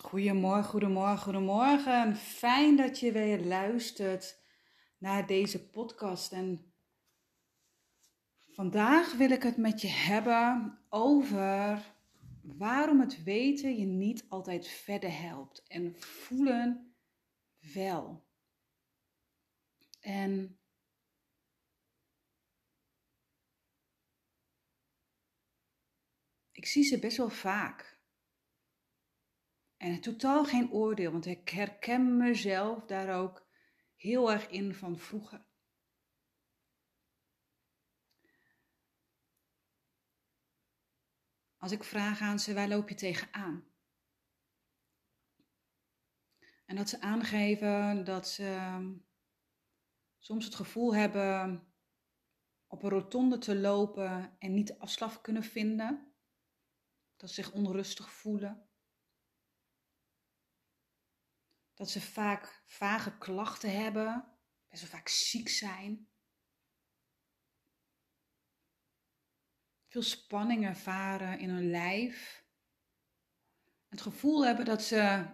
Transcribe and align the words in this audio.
Goedemorgen, 0.00 0.64
goedemorgen, 0.64 1.18
goedemorgen. 1.18 2.16
Fijn 2.16 2.76
dat 2.76 2.98
je 2.98 3.12
weer 3.12 3.40
luistert 3.40 4.42
naar 4.98 5.26
deze 5.26 5.70
podcast. 5.70 6.32
En 6.32 6.72
vandaag 8.46 9.12
wil 9.12 9.30
ik 9.30 9.42
het 9.42 9.56
met 9.56 9.80
je 9.80 9.88
hebben 9.88 10.78
over 10.88 11.94
waarom 12.42 13.00
het 13.00 13.22
weten 13.22 13.76
je 13.76 13.86
niet 13.86 14.24
altijd 14.28 14.68
verder 14.68 15.20
helpt 15.20 15.62
en 15.66 15.94
voelen 15.98 16.94
wel. 17.74 18.24
En 20.00 20.58
ik 26.52 26.66
zie 26.66 26.84
ze 26.84 26.98
best 26.98 27.16
wel 27.16 27.30
vaak. 27.30 28.02
En 29.76 30.00
totaal 30.00 30.44
geen 30.44 30.70
oordeel, 30.70 31.12
want 31.12 31.26
ik 31.26 31.48
herken 31.48 32.16
mezelf 32.16 32.84
daar 32.84 33.20
ook 33.20 33.46
heel 33.94 34.32
erg 34.32 34.48
in 34.48 34.74
van 34.74 34.98
vroeger. 34.98 35.46
Als 41.56 41.72
ik 41.72 41.84
vraag 41.84 42.20
aan 42.20 42.38
ze, 42.38 42.54
waar 42.54 42.68
loop 42.68 42.88
je 42.88 42.94
tegenaan? 42.94 43.64
En 46.64 46.76
dat 46.76 46.88
ze 46.88 47.00
aangeven 47.00 48.04
dat 48.04 48.28
ze 48.28 48.46
ehm, 48.46 48.92
soms 50.18 50.44
het 50.44 50.54
gevoel 50.54 50.94
hebben 50.94 51.66
op 52.66 52.82
een 52.82 52.90
rotonde 52.90 53.38
te 53.38 53.56
lopen 53.56 54.36
en 54.38 54.54
niet 54.54 54.66
de 54.66 54.78
afslag 54.78 55.20
kunnen 55.20 55.42
vinden. 55.42 56.14
Dat 57.16 57.28
ze 57.28 57.34
zich 57.34 57.52
onrustig 57.52 58.10
voelen. 58.10 58.68
Dat 61.74 61.90
ze 61.90 62.00
vaak 62.00 62.62
vage 62.66 63.18
klachten 63.18 63.82
hebben, 63.82 64.38
best 64.68 64.82
wel 64.82 64.90
vaak 64.90 65.08
ziek 65.08 65.48
zijn. 65.48 66.08
Veel 69.86 70.02
spanning 70.02 70.64
ervaren 70.64 71.38
in 71.38 71.48
hun 71.48 71.70
lijf. 71.70 72.44
Het 73.88 74.00
gevoel 74.00 74.46
hebben 74.46 74.64
dat 74.64 74.82
ze 74.82 75.26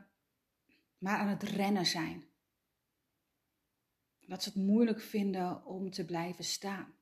maar 0.99 1.19
aan 1.19 1.29
het 1.29 1.43
rennen 1.43 1.87
zijn. 1.87 2.29
Dat 4.19 4.43
ze 4.43 4.49
het 4.49 4.59
moeilijk 4.59 5.01
vinden 5.01 5.65
om 5.65 5.91
te 5.91 6.05
blijven 6.05 6.45
staan. 6.45 7.00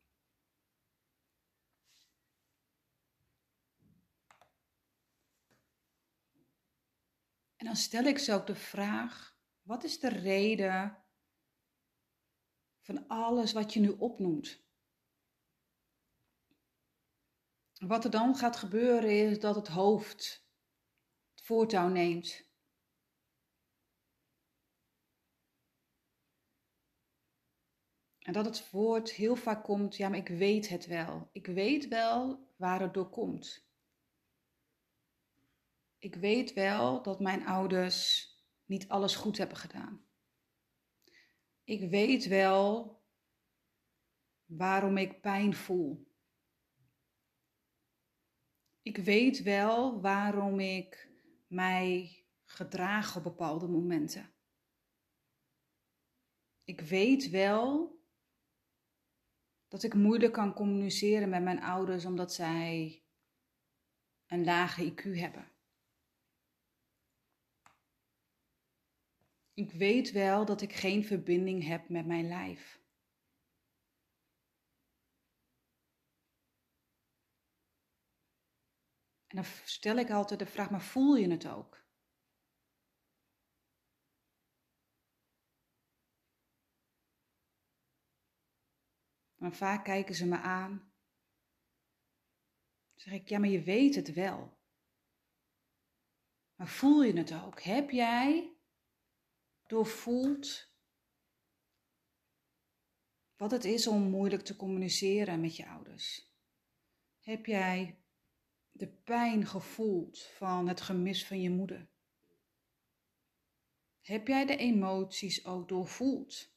Dan 7.69 7.77
stel 7.77 8.05
ik 8.05 8.19
ze 8.19 8.33
ook 8.33 8.47
de 8.47 8.55
vraag: 8.55 9.39
wat 9.63 9.85
is 9.85 10.01
de 10.01 10.09
reden 10.09 11.05
van 12.81 13.09
alles 13.09 13.53
wat 13.53 13.73
je 13.73 13.81
nu 13.81 13.89
opnoemt? 13.89 14.67
Wat 17.79 18.05
er 18.05 18.11
dan 18.11 18.37
gaat 18.37 18.57
gebeuren 18.57 19.31
is 19.31 19.41
dat 19.41 19.55
het 19.55 19.69
hoofd 19.69 20.47
het 21.35 21.45
voortouw 21.45 21.89
neemt. 21.89 22.47
En 28.19 28.33
dat 28.33 28.45
het 28.45 28.71
woord 28.71 29.13
heel 29.13 29.37
vaak 29.37 29.65
komt, 29.65 29.97
ja, 29.97 30.09
maar 30.09 30.19
ik 30.19 30.29
weet 30.29 30.69
het 30.69 30.87
wel. 30.87 31.29
Ik 31.33 31.47
weet 31.47 31.89
wel 31.89 32.47
waar 32.57 32.81
het 32.81 32.95
door 32.95 33.11
komt. 33.11 33.68
Ik 35.99 36.15
weet 36.15 36.53
wel 36.53 37.03
dat 37.03 37.21
mijn 37.21 37.47
ouders 37.47 38.29
niet 38.65 38.89
alles 38.89 39.17
goed 39.17 39.39
hebben 39.39 39.57
gedaan. 39.57 40.07
Ik 41.65 41.91
weet 41.91 42.27
wel 42.27 42.97
waarom 44.45 44.97
ik 44.97 45.21
pijn 45.21 45.55
voel. 45.55 46.13
Ik 48.83 48.97
weet 48.97 49.43
wel 49.43 50.01
waarom 50.01 50.61
ik 50.61 51.11
mij 51.47 52.23
gedraag 52.45 53.17
op 53.17 53.23
bepaalde 53.23 53.69
momenten. 53.69 54.33
Ik 56.65 56.81
weet 56.81 57.31
wel 57.31 57.97
dat 59.69 59.83
ik 59.83 59.95
moeilijk 59.95 60.33
kan 60.33 60.55
communiceren 60.55 61.29
met 61.29 61.43
mijn 61.43 61.63
ouders 61.63 62.05
omdat 62.05 62.35
zij 62.35 63.03
een 64.27 64.45
lage 64.45 64.93
IQ 64.93 65.03
hebben. 65.03 65.58
Ik 69.59 69.73
weet 69.73 70.13
wel 70.13 70.45
dat 70.45 70.61
ik 70.61 70.73
geen 70.73 71.05
verbinding 71.05 71.67
heb 71.67 71.89
met 71.89 72.07
mijn 72.07 72.29
lijf. 72.29 72.81
En 79.27 79.37
dan 79.37 79.45
stel 79.65 79.97
ik 79.97 80.11
altijd 80.11 80.39
de 80.39 80.47
vraag, 80.47 80.71
maar 80.71 80.83
voel 80.83 81.17
je 81.17 81.31
het 81.31 81.49
ook? 81.49 81.85
Maar 89.35 89.53
vaak 89.53 89.85
kijken 89.85 90.15
ze 90.15 90.27
me 90.27 90.39
aan. 90.39 90.93
Dan 92.93 93.01
zeg 93.01 93.13
ik, 93.13 93.29
ja, 93.29 93.39
maar 93.39 93.49
je 93.49 93.63
weet 93.63 93.95
het 93.95 94.13
wel. 94.13 94.59
Maar 96.55 96.69
voel 96.69 97.03
je 97.03 97.17
het 97.17 97.33
ook? 97.33 97.63
Heb 97.63 97.91
jij 97.91 98.58
doorvoelt 99.69 100.73
wat 103.37 103.51
het 103.51 103.65
is 103.65 103.87
om 103.87 104.03
moeilijk 104.03 104.43
te 104.43 104.57
communiceren 104.57 105.41
met 105.41 105.57
je 105.57 105.67
ouders? 105.67 106.33
Heb 107.21 107.47
jij 107.47 108.03
de 108.71 108.89
pijn 108.89 109.47
gevoeld 109.47 110.23
van 110.23 110.69
het 110.69 110.81
gemis 110.81 111.27
van 111.27 111.41
je 111.41 111.51
moeder? 111.51 111.89
Heb 114.01 114.27
jij 114.27 114.47
de 114.47 114.57
emoties 114.57 115.45
ook 115.45 115.69
doorvoeld? 115.69 116.57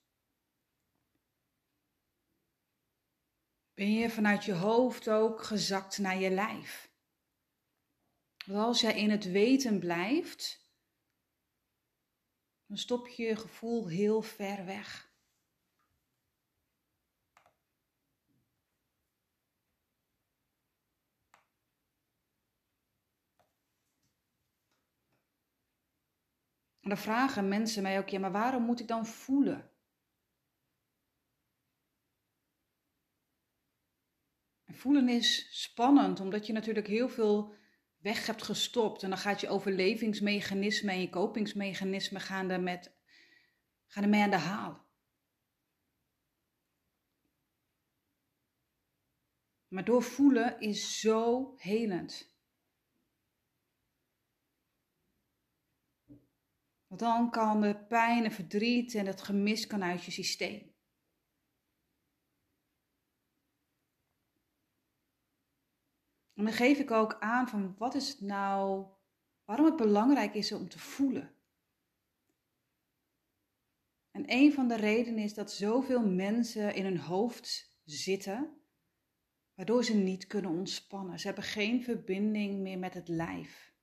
Ben 3.73 3.93
je 3.93 4.09
vanuit 4.09 4.43
je 4.43 4.53
hoofd 4.53 5.09
ook 5.09 5.43
gezakt 5.43 5.97
naar 5.97 6.19
je 6.19 6.29
lijf? 6.29 6.91
Want 8.45 8.65
als 8.65 8.81
jij 8.81 8.97
in 8.97 9.09
het 9.09 9.31
weten 9.31 9.79
blijft, 9.79 10.70
dan 12.71 12.79
stop 12.79 13.07
je 13.07 13.23
je 13.23 13.35
gevoel 13.35 13.87
heel 13.87 14.21
ver 14.21 14.65
weg. 14.65 15.13
En 26.79 26.89
dan 26.89 26.97
vragen 26.97 27.47
mensen 27.47 27.83
mij 27.83 27.99
ook, 27.99 28.09
ja, 28.09 28.19
maar 28.19 28.31
waarom 28.31 28.63
moet 28.63 28.79
ik 28.79 28.87
dan 28.87 29.05
voelen? 29.05 29.71
En 34.63 34.75
voelen 34.75 35.09
is 35.09 35.61
spannend, 35.61 36.19
omdat 36.19 36.47
je 36.47 36.53
natuurlijk 36.53 36.87
heel 36.87 37.09
veel 37.09 37.53
weg 38.01 38.25
hebt 38.25 38.43
gestopt. 38.43 39.03
En 39.03 39.09
dan 39.09 39.17
gaat 39.17 39.41
je 39.41 39.49
overlevingsmechanisme 39.49 40.91
en 40.91 41.01
je 41.01 41.09
kopingsmechanisme 41.09 42.19
gaan 42.19 42.49
er 42.49 42.61
met, 42.61 42.95
gaan 43.87 44.03
ermee 44.03 44.21
aan 44.21 44.29
de 44.29 44.35
haal. 44.35 44.89
Maar 49.67 49.85
doorvoelen 49.85 50.59
is 50.59 50.99
zo 50.99 51.53
helend. 51.57 52.29
Want 56.87 56.99
dan 56.99 57.31
kan 57.31 57.61
de 57.61 57.85
pijn 57.87 58.23
en 58.23 58.31
verdriet 58.31 58.95
en 58.95 59.05
het 59.05 59.21
gemis 59.21 59.67
kan 59.67 59.83
uit 59.83 60.03
je 60.03 60.11
systeem. 60.11 60.70
En 66.41 66.47
dan 66.47 66.55
geef 66.55 66.79
ik 66.79 66.91
ook 66.91 67.17
aan 67.19 67.47
van 67.47 67.75
wat 67.77 67.95
is 67.95 68.07
het 68.07 68.21
nou, 68.21 68.85
waarom 69.45 69.65
het 69.65 69.75
belangrijk 69.75 70.33
is 70.33 70.51
om 70.51 70.69
te 70.69 70.79
voelen. 70.79 71.33
En 74.11 74.23
een 74.27 74.53
van 74.53 74.67
de 74.67 74.75
redenen 74.75 75.23
is 75.23 75.33
dat 75.33 75.51
zoveel 75.51 76.05
mensen 76.05 76.75
in 76.75 76.83
hun 76.83 76.97
hoofd 76.97 77.77
zitten, 77.83 78.61
waardoor 79.53 79.83
ze 79.83 79.95
niet 79.95 80.27
kunnen 80.27 80.51
ontspannen. 80.51 81.19
Ze 81.19 81.25
hebben 81.25 81.43
geen 81.43 81.83
verbinding 81.83 82.61
meer 82.61 82.79
met 82.79 82.93
het 82.93 83.07
lijf. 83.07 83.73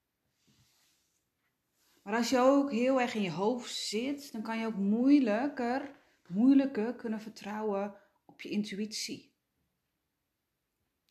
Maar 2.02 2.16
als 2.16 2.30
je 2.30 2.38
ook 2.38 2.70
heel 2.70 3.00
erg 3.00 3.14
in 3.14 3.22
je 3.22 3.30
hoofd 3.30 3.74
zit, 3.74 4.32
dan 4.32 4.42
kan 4.42 4.58
je 4.58 4.66
ook 4.66 4.76
moeilijker, 4.76 6.00
moeilijker 6.28 6.94
kunnen 6.94 7.20
vertrouwen 7.20 7.94
op 8.24 8.40
je 8.40 8.48
intuïtie. 8.48 9.32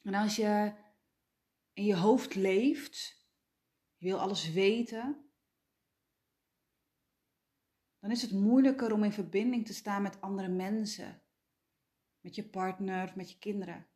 En 0.02 0.14
als 0.14 0.36
je 0.36 0.86
in 1.78 1.86
je 1.86 1.96
hoofd 1.96 2.36
leeft, 2.36 3.28
je 3.96 4.08
wil 4.08 4.20
alles 4.20 4.52
weten, 4.52 5.32
dan 8.00 8.12
is 8.12 8.22
het 8.22 8.32
moeilijker 8.32 8.94
om 8.94 9.04
in 9.04 9.12
verbinding 9.12 9.66
te 9.66 9.74
staan 9.74 10.02
met 10.02 10.22
andere 10.22 10.48
mensen, 10.48 11.22
met 12.20 12.36
je 12.36 12.50
partner, 12.50 13.14
met 13.16 13.32
je 13.32 13.38
kinderen. 13.38 13.88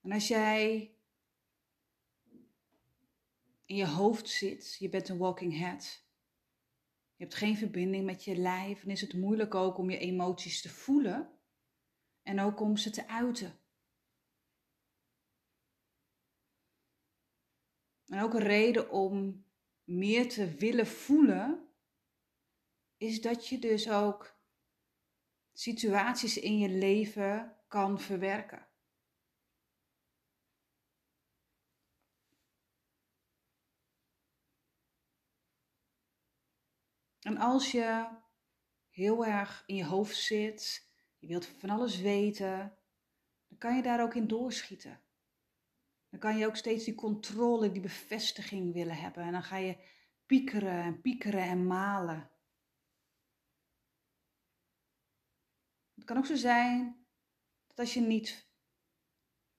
En 0.00 0.12
als 0.12 0.28
jij 0.28 0.94
in 3.64 3.76
je 3.76 3.86
hoofd 3.86 4.28
zit, 4.28 4.76
je 4.78 4.88
bent 4.88 5.08
een 5.08 5.18
walking 5.18 5.58
head, 5.58 6.04
je 7.14 7.24
hebt 7.24 7.34
geen 7.34 7.56
verbinding 7.56 8.04
met 8.04 8.24
je 8.24 8.36
lijf, 8.36 8.80
dan 8.80 8.90
is 8.90 9.00
het 9.00 9.14
moeilijk 9.14 9.54
ook 9.54 9.78
om 9.78 9.90
je 9.90 9.98
emoties 9.98 10.62
te 10.62 10.68
voelen 10.68 11.38
en 12.22 12.40
ook 12.40 12.60
om 12.60 12.76
ze 12.76 12.90
te 12.90 13.08
uiten. 13.08 13.61
En 18.12 18.20
ook 18.20 18.34
een 18.34 18.40
reden 18.40 18.90
om 18.90 19.44
meer 19.84 20.28
te 20.28 20.54
willen 20.54 20.86
voelen, 20.86 21.68
is 22.96 23.20
dat 23.20 23.48
je 23.48 23.58
dus 23.58 23.90
ook 23.90 24.36
situaties 25.52 26.38
in 26.38 26.58
je 26.58 26.68
leven 26.68 27.56
kan 27.68 28.00
verwerken. 28.00 28.68
En 37.20 37.36
als 37.36 37.70
je 37.70 38.08
heel 38.90 39.26
erg 39.26 39.62
in 39.66 39.74
je 39.74 39.84
hoofd 39.84 40.16
zit, 40.16 40.88
je 41.18 41.26
wilt 41.26 41.46
van 41.46 41.70
alles 41.70 42.00
weten, 42.00 42.78
dan 43.48 43.58
kan 43.58 43.76
je 43.76 43.82
daar 43.82 44.02
ook 44.02 44.14
in 44.14 44.26
doorschieten. 44.26 45.00
Dan 46.12 46.20
kan 46.20 46.38
je 46.38 46.46
ook 46.46 46.56
steeds 46.56 46.84
die 46.84 46.94
controle, 46.94 47.72
die 47.72 47.80
bevestiging 47.80 48.72
willen 48.72 48.96
hebben. 48.96 49.22
En 49.22 49.32
dan 49.32 49.42
ga 49.42 49.56
je 49.56 49.76
piekeren 50.26 50.82
en 50.82 51.00
piekeren 51.00 51.42
en 51.42 51.66
malen. 51.66 52.30
Het 55.94 56.04
kan 56.04 56.16
ook 56.16 56.26
zo 56.26 56.34
zijn 56.34 57.06
dat 57.66 57.78
als 57.78 57.94
je 57.94 58.00
niet, 58.00 58.48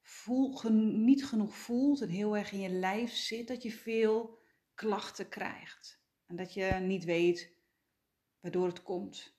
voel, 0.01 0.69
niet 0.71 1.25
genoeg 1.25 1.55
voelt 1.55 2.01
en 2.01 2.09
heel 2.09 2.37
erg 2.37 2.51
in 2.51 2.59
je 2.59 2.69
lijf 2.69 3.11
zit, 3.11 3.47
dat 3.47 3.63
je 3.63 3.71
veel 3.71 4.39
klachten 4.73 5.29
krijgt. 5.29 6.01
En 6.25 6.35
dat 6.35 6.53
je 6.53 6.65
niet 6.65 7.03
weet 7.03 7.57
waardoor 8.39 8.67
het 8.67 8.83
komt. 8.83 9.37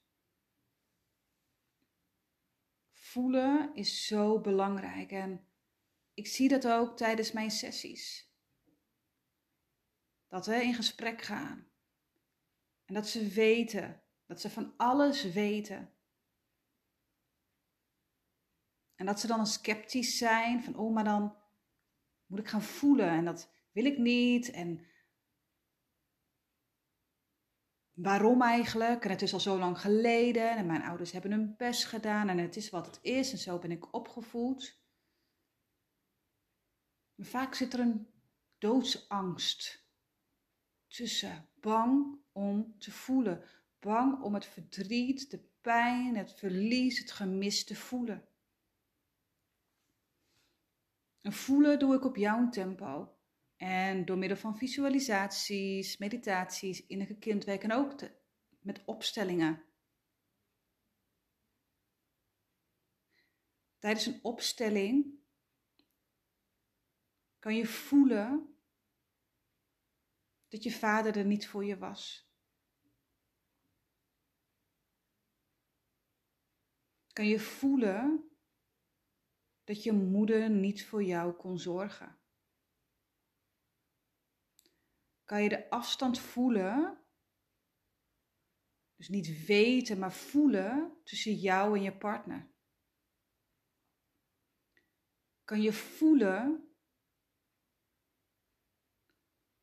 Voelen 2.93 3.75
is 3.75 4.07
zo 4.07 4.41
belangrijk 4.41 5.11
en 5.11 5.49
ik 6.15 6.27
zie 6.27 6.49
dat 6.49 6.67
ook 6.67 6.97
tijdens 6.97 7.33
mijn 7.33 7.51
sessies. 7.51 8.33
Dat 10.29 10.47
we 10.47 10.63
in 10.63 10.75
gesprek 10.75 11.23
gaan. 11.23 11.69
En 12.85 12.95
dat 12.95 13.09
ze 13.09 13.29
weten, 13.29 14.03
dat 14.27 14.41
ze 14.41 14.51
van 14.51 14.75
alles 14.77 15.23
weten. 15.23 15.93
En 18.95 19.07
dat 19.07 19.21
ze 19.21 19.27
dan 19.27 19.47
sceptisch 19.47 20.19
zijn 20.19 20.63
van, 20.63 20.77
oh, 20.77 20.95
maar 20.95 21.05
dan 21.05 21.37
moet 22.27 22.39
ik 22.39 22.49
gaan 22.49 22.63
voelen 22.63 23.09
en 23.09 23.25
dat 23.25 23.53
wil 23.73 23.85
ik 23.85 23.99
niet. 23.99 24.51
En 24.51 24.87
waarom 27.93 28.43
eigenlijk? 28.43 29.05
En 29.05 29.11
het 29.11 29.23
is 29.23 29.33
al 29.33 29.41
zo 29.41 29.59
lang 29.59 29.81
geleden 29.81 30.57
en 30.57 30.67
mijn 30.67 30.83
ouders 30.83 31.13
hebben 31.13 31.31
hun 31.31 31.55
best 31.57 31.85
gedaan 31.85 32.29
en 32.29 32.39
het 32.39 32.57
is 32.57 32.71
wat 32.71 32.87
het 32.87 32.99
is 33.03 33.33
en 33.33 33.39
zo 33.39 33.59
ben 33.59 33.71
ik 33.71 33.95
opgevoed. 33.95 34.84
Vaak 37.17 37.55
zit 37.55 37.73
er 37.73 37.81
een 37.81 38.09
doodsangst 38.59 39.87
tussen. 40.87 41.49
Bang 41.61 42.19
om 42.33 42.79
te 42.79 42.91
voelen. 42.91 43.45
Bang 43.79 44.23
om 44.23 44.35
het 44.35 44.47
verdriet, 44.47 45.31
de 45.31 45.49
pijn, 45.61 46.17
het 46.17 46.33
verlies, 46.33 46.99
het 46.99 47.11
gemis 47.11 47.65
te 47.65 47.75
voelen. 47.75 48.29
En 51.21 51.33
voelen 51.33 51.79
doe 51.79 51.95
ik 51.95 52.05
op 52.05 52.17
jouw 52.17 52.49
tempo. 52.49 53.19
En 53.57 54.05
door 54.05 54.19
middel 54.19 54.39
van 54.39 54.59
visualisaties, 54.59 55.97
meditaties, 55.97 56.87
innige 56.87 57.15
kindwerk 57.15 57.63
en 57.63 57.73
ook 57.73 58.01
met 58.61 58.85
opstellingen. 58.85 59.65
Tijdens 63.79 64.07
een 64.07 64.19
opstelling 64.23 65.24
kan 67.45 67.57
je 67.57 67.67
voelen 67.67 68.59
dat 70.49 70.63
je 70.63 70.73
vader 70.73 71.17
er 71.17 71.25
niet 71.25 71.49
voor 71.49 71.65
je 71.65 71.79
was. 71.79 72.31
Kan 77.13 77.27
je 77.27 77.41
voelen 77.41 78.31
dat 79.65 79.83
je 79.83 79.93
moeder 79.93 80.51
niet 80.51 80.87
voor 80.87 81.03
jou 81.03 81.33
kon 81.33 81.59
zorgen. 81.59 82.19
Kan 85.25 85.43
je 85.43 85.49
de 85.49 85.71
afstand 85.71 86.19
voelen, 86.19 87.05
dus 88.97 89.09
niet 89.09 89.47
weten, 89.47 89.99
maar 89.99 90.13
voelen 90.13 91.01
tussen 91.03 91.35
jou 91.35 91.77
en 91.77 91.83
je 91.83 91.97
partner. 91.97 92.51
Kan 95.45 95.63
je 95.63 95.73
voelen 95.73 96.69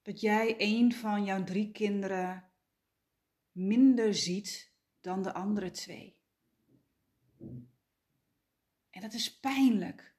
dat 0.02 0.22
jij 0.22 0.56
een 0.58 0.94
van 0.94 1.24
jouw 1.24 1.44
drie 1.44 1.72
kinderen 1.72 2.52
minder 3.52 4.14
ziet 4.14 4.74
dan 5.02 5.24
de 5.24 5.34
andere 5.34 5.72
twee. 5.72 6.20
En 8.90 9.02
dat 9.02 9.14
is 9.14 9.40
pijnlijk, 9.40 10.16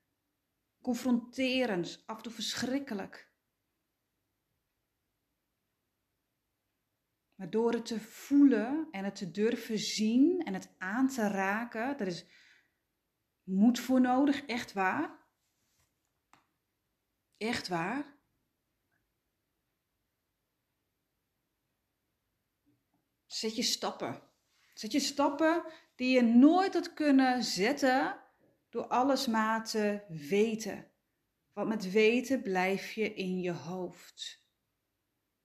confronterend, 0.81 2.03
af 2.07 2.17
en 2.17 2.23
toe 2.23 2.33
verschrikkelijk. 2.33 3.31
Maar 7.35 7.51
door 7.51 7.73
het 7.73 7.87
te 7.87 8.01
voelen 8.01 8.89
en 8.91 9.05
het 9.05 9.17
te 9.17 9.31
durven 9.31 9.79
zien 9.79 10.45
en 10.45 10.55
het 10.55 10.75
aan 10.79 11.09
te 11.09 11.29
raken, 11.29 11.97
daar 11.97 12.07
is 12.07 12.27
moed 13.43 13.81
voor 13.81 14.01
nodig, 14.01 14.47
echt 14.47 14.73
waar. 14.73 15.21
Echt 17.37 17.69
waar. 17.69 18.12
Zet 23.43 23.57
je 23.57 23.63
stappen. 23.63 24.23
Zet 24.75 24.93
je 24.93 25.01
stappen 25.01 25.65
die 25.95 26.15
je 26.15 26.23
nooit 26.23 26.75
had 26.75 26.95
kunnen 26.95 27.43
zetten 27.43 28.21
door 28.71 28.87
alles 28.87 29.27
maar 29.27 29.65
te 29.65 30.03
weten. 30.09 30.91
Want 31.53 31.69
met 31.69 31.91
weten 31.91 32.43
blijf 32.43 32.93
je 32.93 33.15
in 33.15 33.41
je 33.41 33.53
hoofd. 33.53 34.47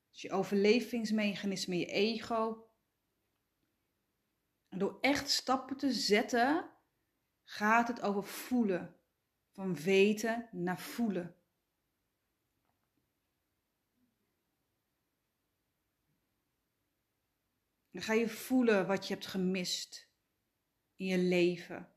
Dus 0.09 0.21
je 0.21 0.31
overlevingsmechanisme, 0.31 1.77
je 1.77 1.85
ego. 1.85 2.69
En 4.69 4.79
door 4.79 4.97
echt 5.01 5.29
stappen 5.29 5.77
te 5.77 5.93
zetten, 5.93 6.69
gaat 7.43 7.87
het 7.87 8.01
over 8.01 8.23
voelen. 8.23 8.95
Van 9.51 9.75
weten 9.75 10.49
naar 10.51 10.79
voelen. 10.79 11.35
Dan 17.97 18.05
ga 18.05 18.13
je 18.13 18.29
voelen 18.29 18.87
wat 18.87 19.07
je 19.07 19.13
hebt 19.13 19.27
gemist 19.27 20.09
in 20.95 21.05
je 21.05 21.17
leven. 21.17 21.93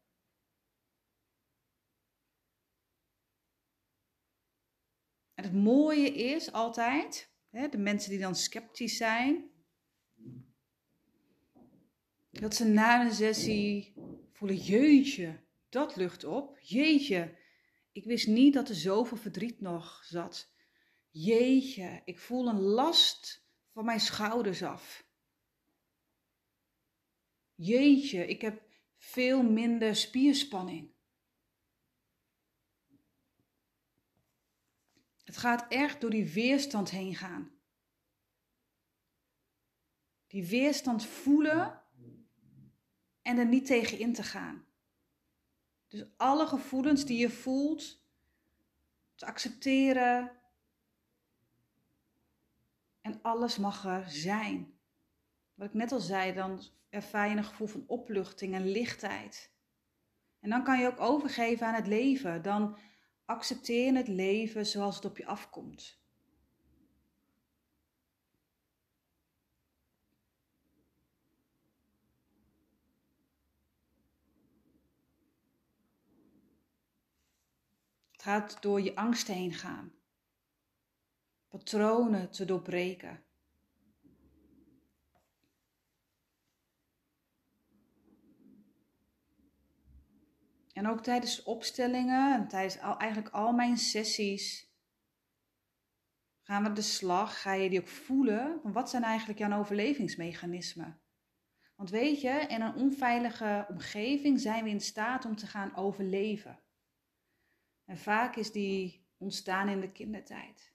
En 5.34 5.44
het 5.44 5.52
mooie 5.52 6.08
is 6.08 6.52
altijd, 6.52 7.32
hè, 7.50 7.68
de 7.68 7.78
mensen 7.78 8.10
die 8.10 8.18
dan 8.18 8.34
sceptisch 8.34 8.96
zijn, 8.96 9.50
dat 12.30 12.54
ze 12.54 12.64
na 12.64 13.04
een 13.04 13.14
sessie 13.14 13.94
voelen, 14.32 14.56
jeetje, 14.56 15.44
dat 15.68 15.96
lucht 15.96 16.24
op. 16.24 16.58
Jeetje, 16.60 17.38
ik 17.92 18.04
wist 18.04 18.26
niet 18.26 18.54
dat 18.54 18.68
er 18.68 18.74
zoveel 18.74 19.16
verdriet 19.16 19.60
nog 19.60 20.04
zat. 20.04 20.52
Jeetje, 21.10 22.02
ik 22.04 22.18
voel 22.18 22.48
een 22.48 22.60
last 22.60 23.46
van 23.72 23.84
mijn 23.84 24.00
schouders 24.00 24.62
af 24.62 25.08
jeetje, 27.60 28.26
ik 28.26 28.40
heb 28.40 28.62
veel 28.96 29.42
minder 29.42 29.96
spierspanning. 29.96 30.90
Het 35.24 35.36
gaat 35.36 35.66
echt 35.68 36.00
door 36.00 36.10
die 36.10 36.32
weerstand 36.32 36.90
heen 36.90 37.14
gaan. 37.14 37.50
Die 40.26 40.46
weerstand 40.46 41.06
voelen 41.06 41.82
en 43.22 43.38
er 43.38 43.46
niet 43.46 43.66
tegen 43.66 43.98
in 43.98 44.12
te 44.12 44.22
gaan. 44.22 44.66
Dus 45.88 46.04
alle 46.16 46.46
gevoelens 46.46 47.04
die 47.04 47.18
je 47.18 47.30
voelt, 47.30 48.04
te 49.14 49.26
accepteren 49.26 50.40
En 53.00 53.22
alles 53.22 53.56
mag 53.56 53.84
er 53.84 54.10
zijn. 54.10 54.79
Wat 55.60 55.68
ik 55.68 55.74
net 55.74 55.92
al 55.92 56.00
zei, 56.00 56.32
dan 56.32 56.62
ervaar 56.88 57.28
je 57.28 57.36
een 57.36 57.44
gevoel 57.44 57.66
van 57.66 57.84
opluchting 57.86 58.54
en 58.54 58.70
lichtheid. 58.70 59.52
En 60.40 60.50
dan 60.50 60.64
kan 60.64 60.78
je 60.78 60.86
ook 60.86 61.00
overgeven 61.00 61.66
aan 61.66 61.74
het 61.74 61.86
leven. 61.86 62.42
Dan 62.42 62.78
accepteer 63.24 63.84
je 63.84 63.96
het 63.96 64.08
leven 64.08 64.66
zoals 64.66 64.96
het 64.96 65.04
op 65.04 65.16
je 65.16 65.26
afkomt. 65.26 65.98
Het 78.12 78.22
gaat 78.22 78.62
door 78.62 78.80
je 78.80 78.94
angsten 78.94 79.34
heen 79.34 79.52
gaan. 79.52 79.92
Patronen 81.48 82.30
te 82.30 82.44
doorbreken. 82.44 83.24
En 90.80 90.88
ook 90.88 91.02
tijdens 91.02 91.42
opstellingen 91.42 92.34
en 92.34 92.48
tijdens 92.48 92.76
eigenlijk 92.76 93.34
al 93.34 93.52
mijn 93.52 93.76
sessies 93.76 94.74
gaan 96.42 96.62
we 96.62 96.72
de 96.72 96.82
slag, 96.82 97.42
ga 97.42 97.52
je 97.52 97.70
die 97.70 97.80
ook 97.80 97.88
voelen, 97.88 98.60
wat 98.62 98.90
zijn 98.90 99.02
eigenlijk 99.02 99.38
jouw 99.38 99.58
overlevingsmechanismen? 99.58 101.00
Want 101.76 101.90
weet 101.90 102.20
je, 102.20 102.30
in 102.48 102.60
een 102.60 102.74
onveilige 102.74 103.66
omgeving 103.68 104.40
zijn 104.40 104.64
we 104.64 104.70
in 104.70 104.80
staat 104.80 105.24
om 105.24 105.36
te 105.36 105.46
gaan 105.46 105.76
overleven. 105.76 106.62
En 107.84 107.98
vaak 107.98 108.36
is 108.36 108.52
die 108.52 109.06
ontstaan 109.16 109.68
in 109.68 109.80
de 109.80 109.92
kindertijd. 109.92 110.74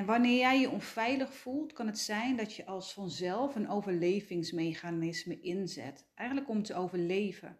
En 0.00 0.06
wanneer 0.06 0.38
jij 0.38 0.60
je 0.60 0.70
onveilig 0.70 1.34
voelt, 1.34 1.72
kan 1.72 1.86
het 1.86 1.98
zijn 1.98 2.36
dat 2.36 2.54
je 2.54 2.66
als 2.66 2.92
vanzelf 2.92 3.54
een 3.54 3.68
overlevingsmechanisme 3.68 5.40
inzet. 5.40 6.06
Eigenlijk 6.14 6.48
om 6.48 6.62
te 6.62 6.74
overleven. 6.74 7.58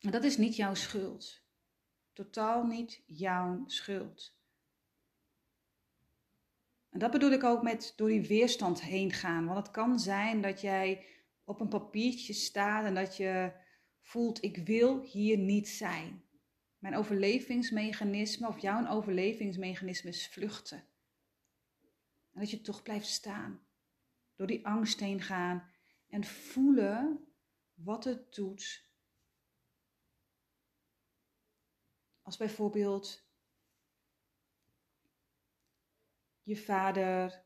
En 0.00 0.10
dat 0.10 0.24
is 0.24 0.36
niet 0.36 0.56
jouw 0.56 0.74
schuld. 0.74 1.42
Totaal 2.12 2.66
niet 2.66 3.02
jouw 3.06 3.62
schuld. 3.66 4.36
En 6.90 6.98
dat 6.98 7.10
bedoel 7.10 7.30
ik 7.30 7.44
ook 7.44 7.62
met 7.62 7.92
door 7.96 8.08
die 8.08 8.26
weerstand 8.26 8.82
heen 8.82 9.12
gaan. 9.12 9.46
Want 9.46 9.58
het 9.58 9.70
kan 9.70 9.98
zijn 9.98 10.42
dat 10.42 10.60
jij 10.60 11.06
op 11.44 11.60
een 11.60 11.68
papiertje 11.68 12.32
staat 12.32 12.84
en 12.84 12.94
dat 12.94 13.16
je 13.16 13.60
voelt, 14.02 14.42
ik 14.42 14.56
wil 14.56 15.00
hier 15.00 15.38
niet 15.38 15.68
zijn. 15.68 16.24
Mijn 16.78 16.96
overlevingsmechanisme 16.96 18.48
of 18.48 18.58
jouw 18.58 18.88
overlevingsmechanisme 18.88 20.10
is 20.10 20.28
vluchten. 20.28 20.84
En 22.32 22.40
dat 22.40 22.50
je 22.50 22.60
toch 22.60 22.82
blijft 22.82 23.06
staan. 23.06 23.66
Door 24.34 24.46
die 24.46 24.66
angst 24.66 25.00
heen 25.00 25.20
gaan 25.20 25.70
en 26.08 26.24
voelen 26.24 27.26
wat 27.74 28.04
het 28.04 28.34
doet. 28.34 28.90
Als 32.22 32.36
bijvoorbeeld 32.36 33.26
je 36.42 36.56
vader 36.56 37.44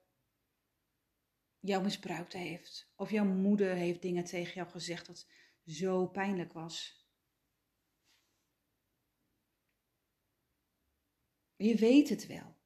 jou 1.60 1.82
misbruikt 1.82 2.32
heeft. 2.32 2.92
Of 2.94 3.10
jouw 3.10 3.24
moeder 3.24 3.74
heeft 3.74 4.02
dingen 4.02 4.24
tegen 4.24 4.54
jou 4.54 4.68
gezegd 4.68 5.06
dat 5.06 5.26
zo 5.66 6.06
pijnlijk 6.06 6.52
was. 6.52 7.06
Je 11.56 11.74
weet 11.74 12.08
het 12.08 12.26
wel. 12.26 12.56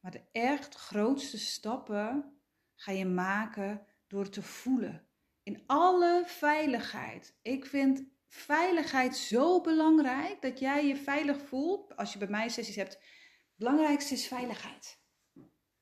Maar 0.00 0.10
de 0.10 0.24
echt 0.32 0.74
grootste 0.74 1.38
stappen 1.38 2.40
ga 2.74 2.92
je 2.92 3.06
maken 3.06 3.86
door 4.06 4.28
te 4.28 4.42
voelen. 4.42 5.08
In 5.42 5.62
alle 5.66 6.22
veiligheid. 6.26 7.38
Ik 7.42 7.66
vind 7.66 8.04
veiligheid 8.28 9.16
zo 9.16 9.60
belangrijk 9.60 10.42
dat 10.42 10.58
jij 10.58 10.86
je 10.86 10.96
veilig 10.96 11.40
voelt. 11.40 11.96
Als 11.96 12.12
je 12.12 12.18
bij 12.18 12.28
mij 12.28 12.48
sessies 12.48 12.76
hebt, 12.76 12.92
het 12.92 13.54
belangrijkste 13.54 14.14
is 14.14 14.26
veiligheid. 14.26 15.00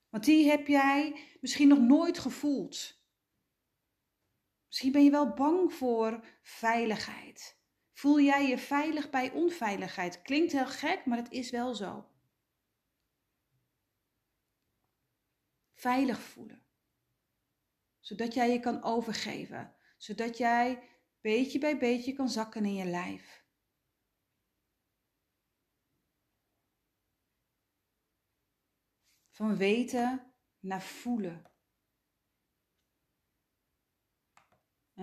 Want 0.08 0.24
die 0.24 0.48
heb 0.48 0.66
jij 0.66 1.20
misschien 1.40 1.68
nog 1.68 1.78
nooit 1.78 2.18
gevoeld. 2.18 3.03
Misschien 4.74 4.92
ben 4.92 5.04
je 5.04 5.10
wel 5.10 5.34
bang 5.34 5.72
voor 5.72 6.24
veiligheid. 6.42 7.58
Voel 7.92 8.20
jij 8.20 8.48
je 8.48 8.58
veilig 8.58 9.10
bij 9.10 9.30
onveiligheid? 9.30 10.22
Klinkt 10.22 10.52
heel 10.52 10.66
gek, 10.66 11.06
maar 11.06 11.18
het 11.18 11.30
is 11.30 11.50
wel 11.50 11.74
zo. 11.74 12.10
Veilig 15.72 16.20
voelen. 16.20 16.66
Zodat 18.00 18.34
jij 18.34 18.50
je 18.50 18.60
kan 18.60 18.82
overgeven. 18.82 19.76
Zodat 19.96 20.38
jij 20.38 20.88
beetje 21.20 21.58
bij 21.58 21.78
beetje 21.78 22.12
kan 22.12 22.28
zakken 22.28 22.64
in 22.64 22.74
je 22.74 22.84
lijf. 22.84 23.44
Van 29.30 29.56
weten 29.56 30.34
naar 30.60 30.82
voelen. 30.82 31.53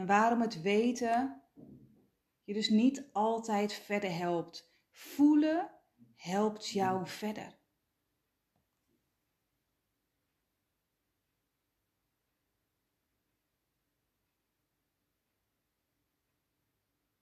En 0.01 0.07
waarom 0.07 0.41
het 0.41 0.61
weten 0.61 1.43
je 2.43 2.53
dus 2.53 2.69
niet 2.69 3.09
altijd 3.11 3.73
verder 3.73 4.15
helpt. 4.15 4.69
Voelen 4.91 5.71
helpt 6.15 6.69
jou 6.69 7.07
verder. 7.07 7.59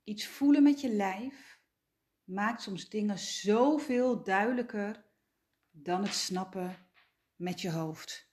Iets 0.04 0.28
voelen 0.28 0.64
met 0.64 0.82
je 0.82 0.90
lijf 0.90 1.60
maakt 2.24 2.62
soms 2.62 2.90
dingen 2.90 3.20
zoveel 3.20 4.24
duidelijker 4.24 5.06
dan 5.72 6.04
het 6.04 6.14
snappen 6.14 6.90
met 7.36 7.62
je 7.62 7.72
hoofd. 7.72 8.29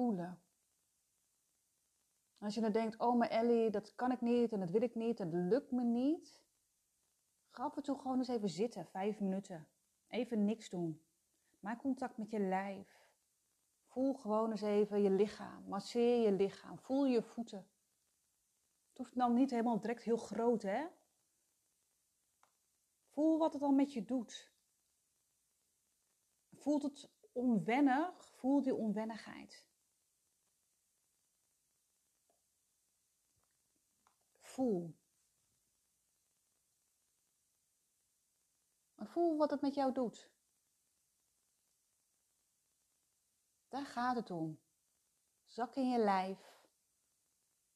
Voelen. 0.00 0.42
Als 2.38 2.54
je 2.54 2.60
dan 2.60 2.72
denkt, 2.72 2.98
oh 2.98 3.18
maar 3.18 3.28
Ellie, 3.28 3.70
dat 3.70 3.94
kan 3.94 4.12
ik 4.12 4.20
niet 4.20 4.52
en 4.52 4.60
dat 4.60 4.70
wil 4.70 4.82
ik 4.82 4.94
niet 4.94 5.20
en 5.20 5.30
dat 5.30 5.40
lukt 5.40 5.70
me 5.70 5.82
niet. 5.82 6.42
Ga 7.50 7.62
af 7.62 7.76
en 7.76 7.82
toe 7.82 7.98
gewoon 7.98 8.18
eens 8.18 8.28
even 8.28 8.48
zitten, 8.48 8.86
vijf 8.86 9.20
minuten. 9.20 9.68
Even 10.08 10.44
niks 10.44 10.68
doen. 10.68 11.02
Maak 11.58 11.78
contact 11.78 12.16
met 12.16 12.30
je 12.30 12.38
lijf. 12.38 13.08
Voel 13.86 14.14
gewoon 14.14 14.50
eens 14.50 14.62
even 14.62 15.02
je 15.02 15.10
lichaam. 15.10 15.64
Masseer 15.68 16.22
je 16.22 16.32
lichaam. 16.32 16.78
Voel 16.78 17.06
je 17.06 17.22
voeten. 17.22 17.68
Het 18.88 18.98
hoeft 18.98 19.14
nou 19.14 19.32
niet 19.32 19.50
helemaal 19.50 19.80
direct 19.80 20.02
heel 20.02 20.16
groot, 20.16 20.62
hè? 20.62 20.86
Voel 23.08 23.38
wat 23.38 23.52
het 23.52 23.62
dan 23.62 23.74
met 23.74 23.92
je 23.92 24.04
doet. 24.04 24.52
Voelt 26.52 26.82
het 26.82 27.10
onwennig? 27.32 28.34
Voel 28.34 28.62
die 28.62 28.74
onwennigheid. 28.74 29.68
Voel. 34.50 35.00
voel 39.10 39.36
wat 39.36 39.50
het 39.50 39.60
met 39.60 39.74
jou 39.74 39.92
doet. 39.92 40.30
Daar 43.68 43.86
gaat 43.86 44.16
het 44.16 44.30
om. 44.30 44.60
Zak 45.44 45.74
in 45.74 45.90
je 45.90 45.98
lijf. 45.98 46.68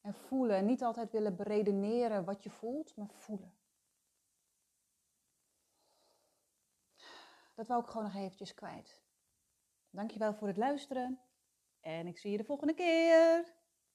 En 0.01 0.15
voelen. 0.15 0.67
Niet 0.67 0.83
altijd 0.83 1.11
willen 1.11 1.37
beredeneren 1.37 2.25
wat 2.25 2.43
je 2.43 2.51
voelt, 2.51 2.97
maar 2.97 3.11
voelen. 3.11 3.55
Dat 7.55 7.67
wou 7.67 7.83
ik 7.83 7.89
gewoon 7.89 8.05
nog 8.05 8.15
eventjes 8.15 8.55
kwijt. 8.55 9.03
Dankjewel 9.91 10.35
voor 10.35 10.49
het 10.49 10.57
luisteren. 10.57 11.21
En 11.81 12.07
ik 12.07 12.19
zie 12.19 12.31
je 12.31 12.37
de 12.37 12.45
volgende 12.45 12.75
keer. 12.75 13.55